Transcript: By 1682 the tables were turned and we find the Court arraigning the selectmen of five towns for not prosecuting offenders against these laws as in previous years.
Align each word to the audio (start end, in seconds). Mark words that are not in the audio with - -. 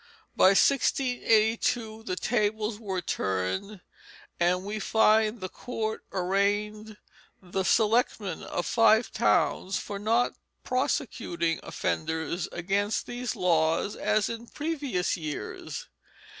By 0.35 0.55
1682 0.57 2.01
the 2.05 2.15
tables 2.15 2.79
were 2.79 3.01
turned 3.03 3.81
and 4.39 4.63
we 4.65 4.79
find 4.79 5.39
the 5.39 5.47
Court 5.47 6.03
arraigning 6.11 6.97
the 7.39 7.61
selectmen 7.63 8.41
of 8.41 8.65
five 8.65 9.11
towns 9.11 9.77
for 9.77 9.99
not 9.99 10.33
prosecuting 10.63 11.59
offenders 11.61 12.49
against 12.51 13.05
these 13.05 13.35
laws 13.35 13.95
as 13.95 14.27
in 14.27 14.47
previous 14.47 15.17
years. 15.17 15.85